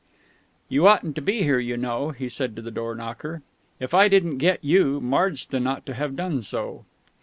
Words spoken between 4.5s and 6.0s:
you, Marsden ought to